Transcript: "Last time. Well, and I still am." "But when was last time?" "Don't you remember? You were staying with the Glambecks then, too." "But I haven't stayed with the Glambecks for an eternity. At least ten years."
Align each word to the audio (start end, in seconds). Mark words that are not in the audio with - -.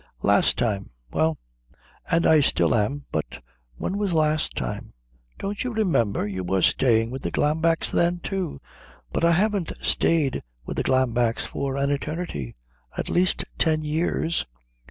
"Last 0.23 0.57
time. 0.57 0.89
Well, 1.11 1.37
and 2.09 2.25
I 2.25 2.39
still 2.39 2.73
am." 2.73 3.05
"But 3.11 3.43
when 3.75 3.99
was 3.99 4.15
last 4.15 4.55
time?" 4.55 4.93
"Don't 5.37 5.63
you 5.63 5.71
remember? 5.71 6.25
You 6.25 6.43
were 6.43 6.63
staying 6.63 7.11
with 7.11 7.21
the 7.21 7.29
Glambecks 7.29 7.91
then, 7.91 8.17
too." 8.17 8.59
"But 9.13 9.23
I 9.23 9.33
haven't 9.33 9.73
stayed 9.83 10.41
with 10.65 10.77
the 10.77 10.83
Glambecks 10.83 11.45
for 11.45 11.75
an 11.77 11.91
eternity. 11.91 12.55
At 12.97 13.09
least 13.09 13.45
ten 13.59 13.83
years." 13.83 14.47